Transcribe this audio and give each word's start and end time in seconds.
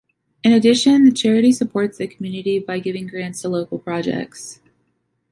In 0.43 0.51
addition, 0.51 1.05
the 1.05 1.11
charity 1.11 1.51
supports 1.51 1.99
the 1.99 2.07
community 2.07 2.57
by 2.57 2.79
giving 2.79 3.05
grants 3.05 3.41
to 3.43 3.49
local 3.49 3.77
projects. 3.77 4.59